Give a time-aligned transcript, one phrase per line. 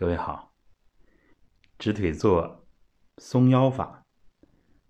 [0.00, 0.54] 各位好，
[1.78, 2.66] 直腿坐
[3.18, 4.06] 松腰法，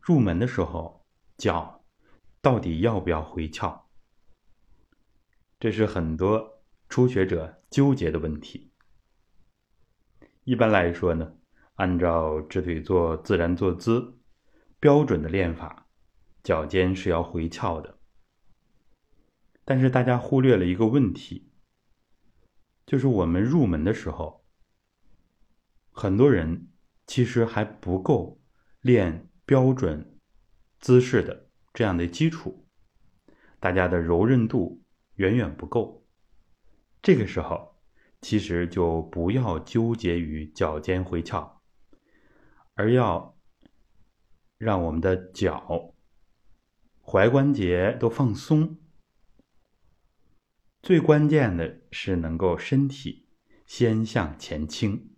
[0.01, 1.05] 入门的时候
[1.37, 1.85] 脚
[2.41, 3.91] 到底要不要回翘？
[5.59, 8.73] 这是很多初学者纠结的问题。
[10.45, 11.33] 一般来说呢，
[11.75, 14.21] 按照直腿坐自然坐姿
[14.79, 15.89] 标准的练法，
[16.45, 17.99] 脚尖是要回翘的。
[19.65, 21.51] 但是大家忽略了一个问题。
[22.87, 24.40] 就是我们入门的时候，
[25.93, 26.69] 很多人
[27.07, 28.41] 其实还不够
[28.81, 30.19] 练标准
[30.79, 32.67] 姿势的这样的基础，
[33.59, 34.83] 大家的柔韧度
[35.17, 36.07] 远远不够。
[37.03, 37.77] 这个时候，
[38.21, 41.63] 其实就不要纠结于脚尖回翘，
[42.75, 43.37] 而要
[44.59, 45.95] 让我们的脚
[47.03, 48.79] 踝关节都放松。
[50.83, 53.29] 最关键的是能够身体
[53.67, 55.15] 先向前倾，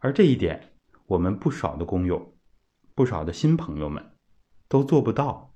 [0.00, 0.74] 而这一点
[1.06, 2.36] 我们不少的工友、
[2.94, 4.04] 不少的新朋友们
[4.68, 5.54] 都做不到，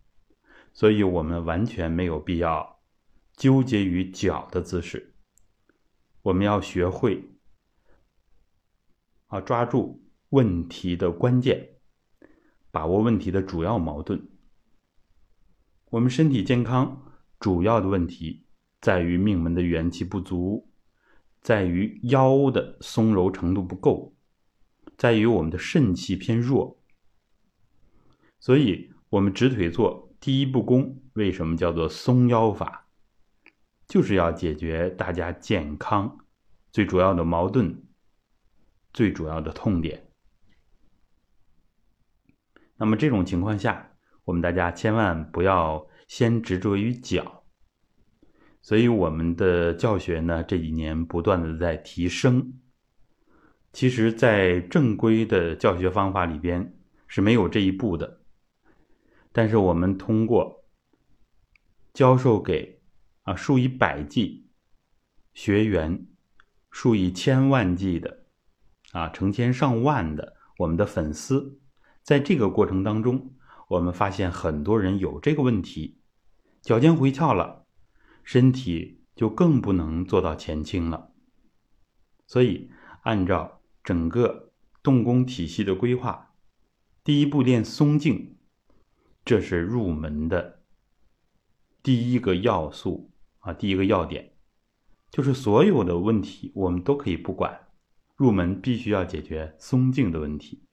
[0.73, 2.81] 所以我们完全没有必要
[3.37, 5.15] 纠结于脚的姿势。
[6.23, 7.25] 我们要学会
[9.27, 11.81] 啊，抓住问题的关键，
[12.71, 14.29] 把握问题的主要矛盾。
[15.91, 18.43] 我们身体健康主要的问题。
[18.81, 20.71] 在于命门的元气不足，
[21.41, 24.15] 在于腰的松柔程度不够，
[24.97, 26.81] 在于我们的肾气偏弱。
[28.39, 32.89] 所以，我们直腿坐第一步功为什么叫做松腰法？
[33.87, 36.19] 就是要解决大家健康
[36.73, 37.83] 最主要的矛盾、
[38.93, 40.11] 最主要的痛点。
[42.77, 43.93] 那么这种情况下，
[44.25, 47.45] 我们大家千万不要先执着于脚。
[48.63, 52.55] 所以我们的教学呢，这几年不断的在提升。
[53.75, 58.21] 其实，在正规的教学方法里边是没有这一步的。
[59.33, 60.65] 但是我们通过
[61.93, 62.81] 教授给
[63.23, 64.49] 啊数以百计
[65.33, 66.07] 学员、
[66.71, 68.27] 数以千万计的
[68.93, 71.59] 啊成千上万的我们的粉丝，
[72.05, 73.35] 在这个过程当中，
[73.67, 75.99] 我们发现很多人有这个问题，
[76.63, 77.67] 脚尖回翘了。
[78.23, 81.11] 身体就更不能做到前倾了，
[82.27, 82.71] 所以
[83.03, 83.54] 按照
[83.85, 84.51] 整个
[84.83, 86.35] 动功体系的规划，
[87.05, 88.37] 第一步练松劲，
[89.25, 90.63] 这是入门的
[91.83, 94.33] 第一个要素啊，第一个要点，
[95.11, 97.69] 就是所有的问题我们都可以不管，
[98.17, 100.65] 入门必须要解决松劲的问题。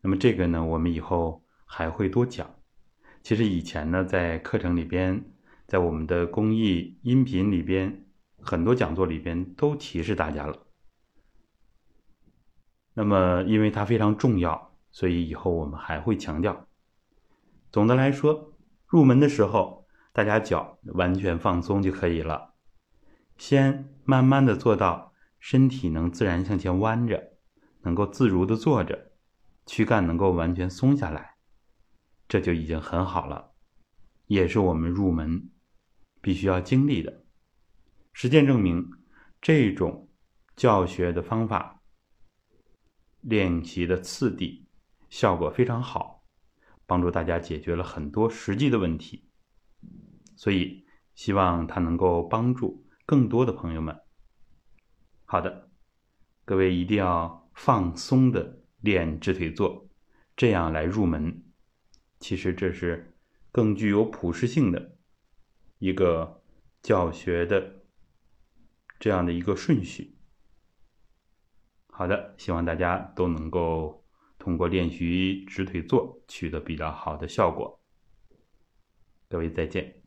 [0.00, 2.48] 那么这个呢，我们以后还会多讲。
[3.22, 5.22] 其实以前呢，在课程里边。
[5.66, 8.04] 在我们的公益音频里边，
[8.40, 10.66] 很多讲座里边都提示大家了。
[12.94, 16.66] 那么，因为它非常重要，所以以后我们还会强调。
[17.70, 18.52] 总的来说，
[18.86, 22.54] 入门的时候，大家脚完全放松就可以了。
[23.36, 27.32] 先慢慢的做到身体能自然向前弯着，
[27.82, 29.12] 能够自如的坐着，
[29.66, 31.36] 躯干能够完全松下来，
[32.28, 33.52] 这就已经很好了，
[34.26, 35.50] 也是我们入门。
[36.22, 37.24] 必须要经历的，
[38.12, 38.90] 实践证明，
[39.40, 40.10] 这种
[40.54, 41.79] 教学的方法、
[43.20, 44.66] 练习的次第
[45.08, 46.24] 效果非常好，
[46.86, 49.28] 帮助大家解决了很多实际的问题。
[50.36, 54.00] 所以，希望它能够帮助更多的朋友们。
[55.24, 55.70] 好的，
[56.44, 59.88] 各位一定要放松的练直腿坐，
[60.36, 61.44] 这样来入门。
[62.18, 63.14] 其实这是
[63.52, 64.96] 更具有普适性的。
[65.78, 66.42] 一个
[66.82, 67.82] 教学的
[68.98, 70.16] 这样的一个顺序。
[72.00, 74.02] 好的，希望大家都能够
[74.38, 77.78] 通过练习直腿坐取得比较好的效果。
[79.28, 79.99] 各位再见。